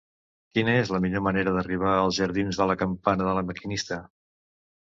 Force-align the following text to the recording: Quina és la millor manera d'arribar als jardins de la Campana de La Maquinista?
Quina 0.57 0.73
és 0.83 0.89
la 0.95 0.99
millor 1.03 1.23
manera 1.27 1.53
d'arribar 1.57 1.91
als 1.97 2.19
jardins 2.21 2.61
de 2.63 2.67
la 2.71 2.79
Campana 2.83 3.29
de 3.29 3.37
La 3.41 3.45
Maquinista? 3.51 4.01